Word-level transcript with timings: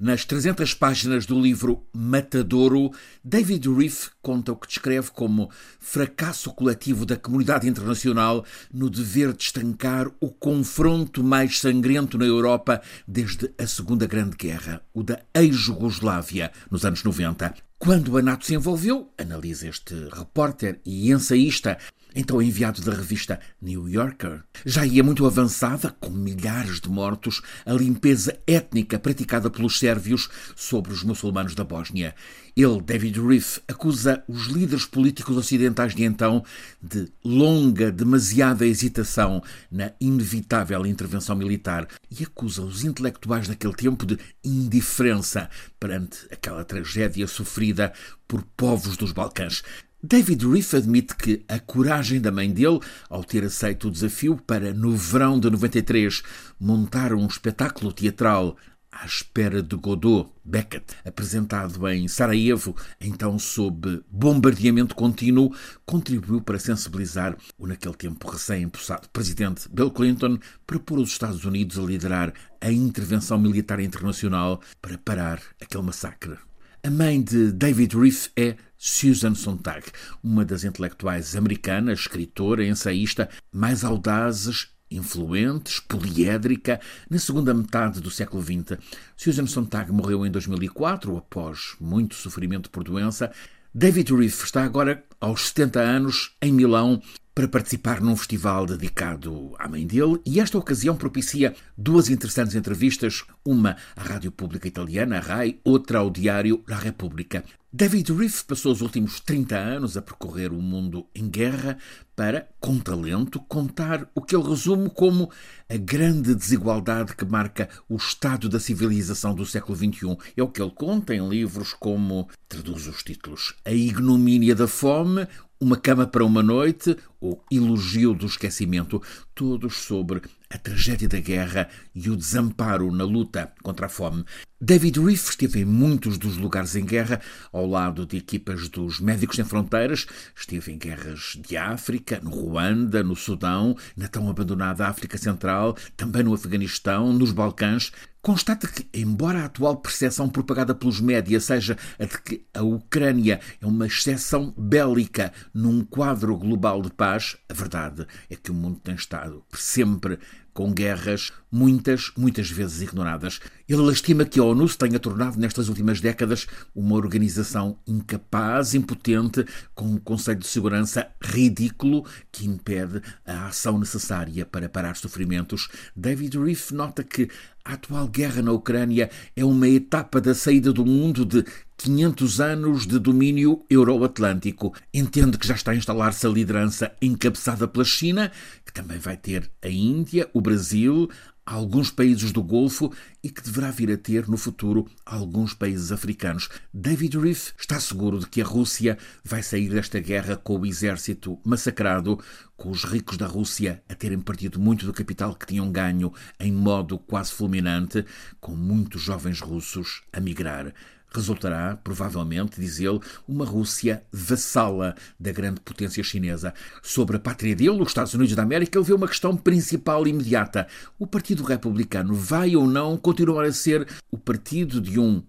Nas 0.00 0.24
300 0.24 0.72
páginas 0.72 1.26
do 1.26 1.38
livro 1.38 1.86
Matadouro, 1.94 2.90
David 3.22 3.66
Reef 3.68 4.08
conta 4.22 4.50
o 4.50 4.56
que 4.56 4.66
descreve 4.66 5.10
como 5.10 5.50
fracasso 5.78 6.54
coletivo 6.54 7.04
da 7.04 7.18
comunidade 7.18 7.68
internacional 7.68 8.42
no 8.72 8.88
dever 8.88 9.34
de 9.34 9.42
estancar 9.42 10.10
o 10.18 10.30
confronto 10.30 11.22
mais 11.22 11.60
sangrento 11.60 12.16
na 12.16 12.24
Europa 12.24 12.80
desde 13.06 13.52
a 13.58 13.66
Segunda 13.66 14.06
Grande 14.06 14.38
Guerra, 14.38 14.80
o 14.94 15.02
da 15.02 15.20
ex-Jugoslávia, 15.34 16.50
nos 16.70 16.86
anos 16.86 17.04
90. 17.04 17.54
Quando 17.78 18.16
a 18.16 18.22
NATO 18.22 18.46
se 18.46 18.54
envolveu, 18.54 19.12
analisa 19.18 19.68
este 19.68 19.94
repórter 20.10 20.80
e 20.82 21.12
ensaísta 21.12 21.76
então 22.14 22.42
enviado 22.42 22.82
da 22.82 22.92
revista 22.92 23.40
New 23.60 23.88
Yorker. 23.88 24.42
Já 24.66 24.84
ia 24.84 25.02
muito 25.02 25.24
avançada, 25.26 25.94
com 26.00 26.10
milhares 26.10 26.80
de 26.80 26.88
mortos, 26.88 27.40
a 27.64 27.72
limpeza 27.72 28.38
étnica 28.46 28.98
praticada 28.98 29.48
pelos 29.48 29.78
sérvios 29.78 30.28
sobre 30.56 30.92
os 30.92 31.02
muçulmanos 31.02 31.54
da 31.54 31.64
Bósnia. 31.64 32.14
Ele, 32.56 32.80
David 32.82 33.20
Reef, 33.20 33.58
acusa 33.68 34.22
os 34.28 34.46
líderes 34.46 34.84
políticos 34.84 35.36
ocidentais 35.36 35.94
de 35.94 36.04
então 36.04 36.44
de 36.82 37.08
longa, 37.24 37.92
demasiada 37.92 38.66
hesitação 38.66 39.42
na 39.70 39.92
inevitável 40.00 40.84
intervenção 40.86 41.36
militar 41.36 41.86
e 42.10 42.24
acusa 42.24 42.62
os 42.62 42.84
intelectuais 42.84 43.48
daquele 43.48 43.74
tempo 43.74 44.04
de 44.04 44.18
indiferença 44.44 45.48
perante 45.78 46.26
aquela 46.30 46.64
tragédia 46.64 47.26
sofrida 47.26 47.92
por 48.26 48.42
povos 48.56 48.96
dos 48.96 49.12
Balcãs. 49.12 49.62
David 50.02 50.46
Reef 50.46 50.72
admite 50.72 51.14
que 51.14 51.44
a 51.46 51.58
coragem 51.58 52.22
da 52.22 52.32
mãe 52.32 52.50
dele, 52.50 52.80
ao 53.10 53.22
ter 53.22 53.44
aceito 53.44 53.88
o 53.88 53.90
desafio 53.90 54.34
para, 54.46 54.72
no 54.72 54.96
verão 54.96 55.38
de 55.38 55.50
93, 55.50 56.22
montar 56.58 57.12
um 57.12 57.26
espetáculo 57.26 57.92
teatral 57.92 58.56
à 58.90 59.04
espera 59.04 59.62
de 59.62 59.76
Godot, 59.76 60.32
Beckett, 60.42 60.96
apresentado 61.04 61.86
em 61.86 62.08
Sarajevo, 62.08 62.74
então 62.98 63.38
sob 63.38 64.02
bombardeamento 64.10 64.94
contínuo, 64.94 65.54
contribuiu 65.84 66.40
para 66.40 66.58
sensibilizar 66.58 67.36
o 67.58 67.66
naquele 67.66 67.94
tempo 67.94 68.26
recém-empossado 68.26 69.06
presidente 69.10 69.68
Bill 69.68 69.90
Clinton 69.90 70.38
para 70.66 70.78
pôr 70.78 70.98
os 70.98 71.10
Estados 71.10 71.44
Unidos 71.44 71.78
a 71.78 71.82
liderar 71.82 72.32
a 72.58 72.72
intervenção 72.72 73.38
militar 73.38 73.78
internacional 73.80 74.62
para 74.80 74.96
parar 74.96 75.42
aquele 75.60 75.84
massacre. 75.84 76.49
A 76.82 76.88
mãe 76.88 77.20
de 77.20 77.52
David 77.52 77.94
Reef 77.94 78.28
é 78.34 78.56
Susan 78.78 79.34
Sontag, 79.34 79.84
uma 80.24 80.46
das 80.46 80.64
intelectuais 80.64 81.36
americanas, 81.36 82.00
escritora, 82.00 82.64
ensaísta 82.64 83.28
mais 83.52 83.84
audazes 83.84 84.68
influentes, 84.90 85.78
poliédrica, 85.78 86.80
na 87.10 87.18
segunda 87.18 87.52
metade 87.52 88.00
do 88.00 88.10
século 88.10 88.42
XX. 88.42 88.78
Susan 89.14 89.46
Sontag 89.46 89.92
morreu 89.92 90.24
em 90.24 90.30
2004, 90.30 91.18
após 91.18 91.76
muito 91.78 92.14
sofrimento 92.14 92.70
por 92.70 92.82
doença. 92.82 93.30
David 93.74 94.14
Reef 94.14 94.42
está 94.42 94.64
agora, 94.64 95.04
aos 95.20 95.48
70 95.48 95.80
anos, 95.80 96.34
em 96.40 96.50
Milão, 96.50 97.02
para 97.34 97.48
participar 97.48 98.00
num 98.00 98.16
festival 98.16 98.66
dedicado 98.66 99.54
à 99.58 99.68
mãe 99.68 99.86
dele 99.86 100.20
e 100.26 100.40
esta 100.40 100.58
ocasião 100.58 100.96
propicia 100.96 101.54
duas 101.76 102.08
interessantes 102.08 102.54
entrevistas, 102.54 103.24
uma 103.44 103.76
à 103.96 104.02
Rádio 104.02 104.32
Pública 104.32 104.68
Italiana, 104.68 105.18
a 105.18 105.20
RAI, 105.20 105.58
outra 105.64 105.98
ao 105.98 106.10
diário 106.10 106.62
La 106.68 106.78
Repubblica. 106.78 107.44
David 107.72 108.12
Reef 108.12 108.42
passou 108.42 108.72
os 108.72 108.80
últimos 108.80 109.20
30 109.20 109.56
anos 109.56 109.96
a 109.96 110.02
percorrer 110.02 110.52
o 110.52 110.60
mundo 110.60 111.06
em 111.14 111.28
guerra 111.28 111.78
para, 112.16 112.48
com 112.58 112.80
talento, 112.80 113.38
contar 113.38 114.10
o 114.12 114.20
que 114.20 114.34
ele 114.34 114.48
resume 114.48 114.90
como 114.90 115.30
a 115.68 115.76
grande 115.76 116.34
desigualdade 116.34 117.14
que 117.14 117.24
marca 117.24 117.68
o 117.88 117.94
estado 117.94 118.48
da 118.48 118.58
civilização 118.58 119.36
do 119.36 119.46
século 119.46 119.78
XXI. 119.78 120.18
É 120.36 120.42
o 120.42 120.48
que 120.48 120.60
ele 120.60 120.72
conta 120.72 121.14
em 121.14 121.28
livros 121.28 121.72
como, 121.72 122.28
traduz 122.48 122.88
os 122.88 123.04
títulos, 123.04 123.54
A 123.64 123.70
Ignomínia 123.70 124.56
da 124.56 124.66
Fome, 124.66 125.28
uma 125.60 125.76
Cama 125.76 126.06
para 126.06 126.24
uma 126.24 126.42
Noite 126.42 126.96
ou 127.20 127.44
Elogio 127.50 128.14
do 128.14 128.24
Esquecimento, 128.24 129.02
todos 129.34 129.76
sobre 129.76 130.22
a 130.48 130.56
tragédia 130.56 131.06
da 131.06 131.20
guerra 131.20 131.68
e 131.94 132.08
o 132.08 132.16
desamparo 132.16 132.90
na 132.90 133.04
luta 133.04 133.52
contra 133.62 133.84
a 133.86 133.88
fome. 133.88 134.24
David 134.58 134.98
Reef 135.00 135.30
esteve 135.30 135.60
em 135.60 135.64
muitos 135.64 136.16
dos 136.16 136.38
lugares 136.38 136.74
em 136.76 136.84
guerra, 136.84 137.20
ao 137.52 137.66
lado 137.66 138.06
de 138.06 138.16
equipas 138.16 138.68
dos 138.68 139.00
Médicos 139.00 139.36
Sem 139.36 139.44
Fronteiras, 139.44 140.06
esteve 140.34 140.72
em 140.72 140.78
guerras 140.78 141.38
de 141.46 141.56
África, 141.58 142.20
no 142.22 142.30
Ruanda, 142.30 143.02
no 143.02 143.14
Sudão, 143.14 143.76
na 143.94 144.08
tão 144.08 144.28
abandonada 144.30 144.88
África 144.88 145.18
Central, 145.18 145.76
também 145.96 146.22
no 146.22 146.34
Afeganistão, 146.34 147.12
nos 147.12 147.32
Balcãs, 147.32 147.92
Constata 148.22 148.68
que, 148.68 148.86
embora 148.92 149.40
a 149.40 149.44
atual 149.46 149.78
percepção 149.78 150.28
propagada 150.28 150.74
pelos 150.74 151.00
média 151.00 151.40
seja 151.40 151.78
a 151.98 152.04
de 152.04 152.20
que 152.20 152.44
a 152.52 152.62
Ucrânia 152.62 153.40
é 153.60 153.66
uma 153.66 153.86
exceção 153.86 154.52
bélica 154.58 155.32
num 155.54 155.82
quadro 155.82 156.36
global 156.36 156.82
de 156.82 156.90
paz, 156.90 157.38
a 157.48 157.54
verdade 157.54 158.06
é 158.28 158.36
que 158.36 158.50
o 158.50 158.54
mundo 158.54 158.78
tem 158.78 158.94
estado 158.94 159.42
sempre 159.54 160.18
com 160.52 160.72
guerras, 160.72 161.32
muitas, 161.50 162.12
muitas 162.16 162.50
vezes 162.50 162.80
ignoradas. 162.82 163.40
Ele 163.68 163.90
estima 163.92 164.24
que 164.24 164.40
a 164.40 164.44
ONU 164.44 164.68
se 164.68 164.76
tenha 164.76 164.98
tornado, 164.98 165.38
nestas 165.38 165.68
últimas 165.68 166.00
décadas, 166.00 166.46
uma 166.74 166.96
organização 166.96 167.78
incapaz, 167.86 168.74
impotente, 168.74 169.44
com 169.74 169.86
um 169.86 169.98
Conselho 169.98 170.40
de 170.40 170.46
Segurança 170.46 171.08
ridículo 171.22 172.04
que 172.30 172.46
impede 172.46 173.00
a 173.26 173.46
ação 173.46 173.78
necessária 173.78 174.44
para 174.44 174.68
parar 174.68 174.96
sofrimentos. 174.96 175.68
David 175.94 176.38
Reef 176.38 176.70
nota 176.72 177.02
que 177.02 177.28
a 177.64 177.74
atual 177.74 178.08
guerra 178.08 178.42
na 178.42 178.52
Ucrânia 178.52 179.10
é 179.36 179.44
uma 179.44 179.68
etapa 179.68 180.20
da 180.20 180.34
saída 180.34 180.72
do 180.72 180.84
mundo 180.84 181.24
de 181.24 181.44
500 181.82 182.40
anos 182.40 182.86
de 182.86 182.98
domínio 182.98 183.64
euroatlântico. 183.70 184.74
Entende 184.92 185.38
que 185.38 185.46
já 185.46 185.54
está 185.54 185.70
a 185.70 185.74
instalar-se 185.74 186.26
a 186.26 186.28
liderança 186.28 186.92
encabeçada 187.00 187.66
pela 187.66 187.86
China, 187.86 188.30
que 188.66 188.72
também 188.72 188.98
vai 188.98 189.16
ter 189.16 189.50
a 189.62 189.68
Índia, 189.68 190.28
o 190.34 190.42
Brasil, 190.42 191.08
alguns 191.46 191.90
países 191.90 192.32
do 192.32 192.42
Golfo 192.42 192.92
e 193.24 193.30
que 193.30 193.42
deverá 193.42 193.70
vir 193.70 193.90
a 193.90 193.96
ter 193.96 194.28
no 194.28 194.36
futuro 194.36 194.86
alguns 195.06 195.54
países 195.54 195.90
africanos. 195.90 196.50
David 196.72 197.18
Reef 197.18 197.52
está 197.58 197.80
seguro 197.80 198.18
de 198.18 198.26
que 198.26 198.42
a 198.42 198.44
Rússia 198.44 198.98
vai 199.24 199.42
sair 199.42 199.70
desta 199.70 199.98
guerra 200.00 200.36
com 200.36 200.58
o 200.58 200.66
exército 200.66 201.38
massacrado, 201.44 202.20
com 202.60 202.68
os 202.68 202.84
ricos 202.84 203.16
da 203.16 203.26
Rússia 203.26 203.82
a 203.88 203.94
terem 203.94 204.20
partido 204.20 204.60
muito 204.60 204.84
do 204.84 204.92
capital 204.92 205.34
que 205.34 205.46
tinham 205.46 205.72
ganho 205.72 206.12
em 206.38 206.52
modo 206.52 206.98
quase 206.98 207.32
fulminante, 207.32 208.04
com 208.38 208.52
muitos 208.52 209.00
jovens 209.00 209.40
russos 209.40 210.02
a 210.12 210.20
migrar 210.20 210.74
resultará, 211.12 211.76
provavelmente, 211.82 212.60
diz 212.60 212.78
ele, 212.78 213.00
uma 213.26 213.44
Rússia 213.44 214.04
vassala 214.12 214.94
da 215.18 215.32
grande 215.32 215.60
potência 215.60 216.04
chinesa. 216.04 216.54
Sobre 216.84 217.16
a 217.16 217.18
pátria 217.18 217.56
dele, 217.56 217.82
os 217.82 217.88
Estados 217.88 218.14
Unidos 218.14 218.36
da 218.36 218.44
América, 218.44 218.78
ele 218.78 218.86
vê 218.86 218.92
uma 218.92 219.08
questão 219.08 219.36
principal 219.36 220.06
e 220.06 220.10
imediata. 220.10 220.68
O 221.00 221.08
Partido 221.08 221.42
Republicano 221.42 222.14
vai 222.14 222.54
ou 222.54 222.64
não 222.64 222.96
continuar 222.96 223.44
a 223.44 223.52
ser 223.52 223.88
o 224.08 224.16
partido 224.16 224.80
de 224.80 225.00
um 225.00 225.20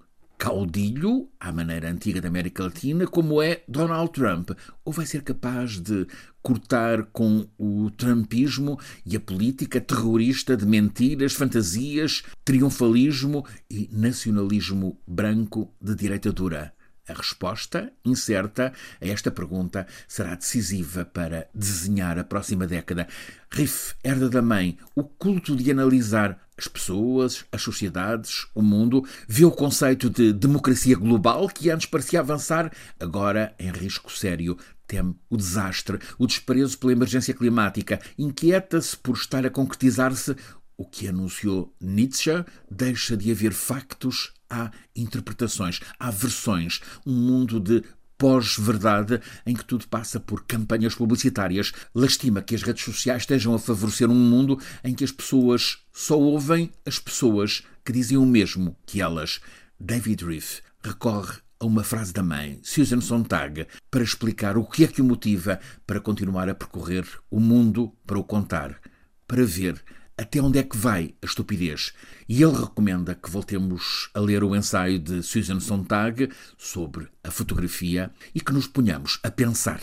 caudilho, 0.41 1.29
à 1.39 1.51
maneira 1.51 1.87
antiga 1.87 2.19
da 2.19 2.27
América 2.27 2.63
Latina, 2.63 3.05
como 3.05 3.43
é 3.43 3.61
Donald 3.67 4.11
Trump, 4.11 4.49
ou 4.83 4.91
vai 4.91 5.05
ser 5.05 5.21
capaz 5.21 5.79
de 5.79 6.07
cortar 6.41 7.03
com 7.13 7.47
o 7.59 7.91
trumpismo 7.91 8.79
e 9.05 9.15
a 9.15 9.19
política 9.19 9.79
terrorista 9.79 10.57
de 10.57 10.65
mentiras, 10.65 11.33
fantasias, 11.33 12.23
triunfalismo 12.43 13.45
e 13.69 13.87
nacionalismo 13.93 14.99
branco 15.05 15.71
de 15.79 15.93
direita 15.93 16.31
dura? 16.31 16.73
A 17.07 17.13
resposta, 17.13 17.91
incerta, 18.03 18.73
a 18.99 19.07
esta 19.07 19.29
pergunta 19.29 19.85
será 20.07 20.33
decisiva 20.33 21.05
para 21.05 21.47
desenhar 21.53 22.17
a 22.17 22.23
próxima 22.23 22.65
década. 22.65 23.07
Riff 23.51 23.93
herda 24.03 24.27
da 24.27 24.41
mãe 24.41 24.77
o 24.95 25.03
culto 25.03 25.55
de 25.55 25.69
analisar 25.69 26.39
as 26.61 26.67
pessoas, 26.67 27.43
as 27.51 27.61
sociedades, 27.61 28.45
o 28.53 28.61
mundo, 28.61 29.03
vê 29.27 29.43
o 29.43 29.51
conceito 29.51 30.09
de 30.09 30.31
democracia 30.31 30.95
global 30.95 31.47
que 31.49 31.69
antes 31.71 31.87
parecia 31.87 32.19
avançar, 32.19 32.71
agora 32.99 33.55
em 33.59 33.71
risco 33.71 34.11
sério. 34.11 34.57
Teme 34.85 35.15
o 35.29 35.37
desastre, 35.37 35.97
o 36.19 36.27
desprezo 36.27 36.77
pela 36.77 36.91
emergência 36.91 37.33
climática, 37.33 37.99
inquieta-se 38.17 38.95
por 38.95 39.15
estar 39.15 39.45
a 39.45 39.49
concretizar-se. 39.49 40.35
O 40.77 40.85
que 40.85 41.07
anunciou 41.07 41.73
Nietzsche, 41.79 42.43
deixa 42.69 43.15
de 43.15 43.31
haver 43.31 43.53
factos. 43.53 44.33
Há 44.49 44.69
interpretações, 44.95 45.79
há 45.97 46.11
versões, 46.11 46.81
um 47.05 47.13
mundo 47.13 47.59
de 47.59 47.83
pós-verdade 48.21 49.19
em 49.47 49.55
que 49.55 49.65
tudo 49.65 49.87
passa 49.87 50.19
por 50.19 50.45
campanhas 50.45 50.93
publicitárias. 50.93 51.71
Lastima 51.95 52.43
que 52.43 52.53
as 52.53 52.61
redes 52.61 52.83
sociais 52.83 53.23
estejam 53.23 53.55
a 53.55 53.57
favorecer 53.57 54.11
um 54.11 54.13
mundo 54.13 54.59
em 54.83 54.93
que 54.93 55.03
as 55.03 55.11
pessoas 55.11 55.79
só 55.91 56.19
ouvem 56.19 56.69
as 56.85 56.99
pessoas 56.99 57.63
que 57.83 57.91
dizem 57.91 58.19
o 58.19 58.25
mesmo 58.25 58.77
que 58.85 59.01
elas. 59.01 59.41
David 59.79 60.23
Reef 60.23 60.59
recorre 60.83 61.39
a 61.59 61.65
uma 61.65 61.83
frase 61.83 62.13
da 62.13 62.21
mãe, 62.21 62.59
Susan 62.61 63.01
Sontag, 63.01 63.65
para 63.89 64.03
explicar 64.03 64.55
o 64.55 64.65
que 64.65 64.83
é 64.83 64.87
que 64.87 65.01
o 65.01 65.05
motiva 65.05 65.59
para 65.87 65.99
continuar 65.99 66.47
a 66.47 66.53
percorrer 66.53 67.07
o 67.31 67.39
mundo 67.39 67.91
para 68.05 68.19
o 68.19 68.23
contar, 68.23 68.79
para 69.27 69.43
ver 69.43 69.83
até 70.21 70.39
onde 70.39 70.59
é 70.59 70.63
que 70.63 70.77
vai 70.77 71.15
a 71.21 71.25
estupidez. 71.25 71.93
E 72.29 72.43
ele 72.43 72.55
recomenda 72.55 73.15
que 73.15 73.29
voltemos 73.29 74.09
a 74.13 74.19
ler 74.19 74.43
o 74.43 74.55
ensaio 74.55 74.99
de 74.99 75.23
Susan 75.23 75.59
Sontag 75.59 76.29
sobre 76.57 77.07
a 77.23 77.31
fotografia 77.31 78.11
e 78.35 78.39
que 78.39 78.53
nos 78.53 78.67
ponhamos 78.67 79.19
a 79.23 79.31
pensar. 79.31 79.79